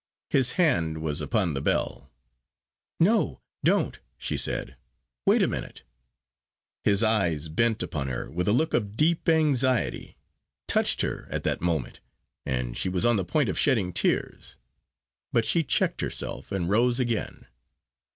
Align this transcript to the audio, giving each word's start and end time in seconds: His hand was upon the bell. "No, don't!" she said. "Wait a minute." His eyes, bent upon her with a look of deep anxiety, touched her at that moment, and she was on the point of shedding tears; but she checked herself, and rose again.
His 0.31 0.53
hand 0.53 0.99
was 1.03 1.21
upon 1.21 1.53
the 1.53 1.61
bell. 1.61 2.09
"No, 2.99 3.39
don't!" 3.63 3.99
she 4.17 4.35
said. 4.35 4.75
"Wait 5.27 5.43
a 5.43 5.47
minute." 5.47 5.83
His 6.83 7.03
eyes, 7.03 7.49
bent 7.49 7.83
upon 7.83 8.07
her 8.07 8.31
with 8.31 8.47
a 8.47 8.51
look 8.51 8.73
of 8.73 8.97
deep 8.97 9.29
anxiety, 9.29 10.17
touched 10.67 11.01
her 11.01 11.27
at 11.29 11.43
that 11.43 11.61
moment, 11.61 11.99
and 12.47 12.75
she 12.75 12.89
was 12.89 13.05
on 13.05 13.17
the 13.17 13.23
point 13.23 13.47
of 13.47 13.59
shedding 13.59 13.93
tears; 13.93 14.55
but 15.31 15.45
she 15.45 15.61
checked 15.61 16.01
herself, 16.01 16.51
and 16.51 16.67
rose 16.67 16.99
again. 16.99 17.45